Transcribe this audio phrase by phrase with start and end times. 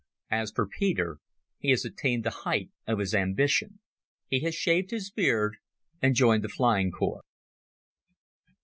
[0.31, 1.19] As for Peter,
[1.59, 3.81] he has attained the height of his ambition.
[4.25, 5.57] He has shaved his beard
[6.01, 7.21] and joined the Flying Corps.